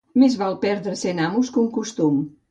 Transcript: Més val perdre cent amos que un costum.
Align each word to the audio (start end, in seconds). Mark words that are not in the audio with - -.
Més 0.21 0.35
val 0.37 0.55
perdre 0.63 0.93
cent 1.01 1.21
amos 1.25 1.51
que 1.57 1.61
un 1.65 1.67
costum. 1.77 2.17